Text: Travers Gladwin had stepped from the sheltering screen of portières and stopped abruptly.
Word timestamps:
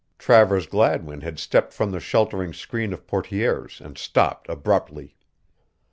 Travers 0.17 0.65
Gladwin 0.65 1.21
had 1.21 1.37
stepped 1.37 1.73
from 1.73 1.91
the 1.91 1.99
sheltering 1.99 2.53
screen 2.53 2.91
of 2.91 3.05
portières 3.05 3.79
and 3.79 3.99
stopped 3.99 4.49
abruptly. 4.49 5.15